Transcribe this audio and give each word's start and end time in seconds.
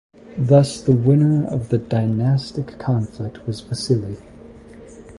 Thus, 0.39 0.81
the 0.81 0.93
winner 0.95 1.45
of 1.45 1.69
the 1.69 1.77
dynastic 1.77 2.79
conflict 2.79 3.45
was 3.45 3.61
Vasili. 3.61 4.17